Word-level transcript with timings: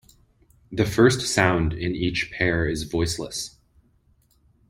The 0.71 0.87
first 0.87 1.21
sound 1.31 1.73
in 1.73 1.91
each 1.93 2.31
pair 2.31 2.67
is 2.67 2.85
voiceless. 2.89 3.59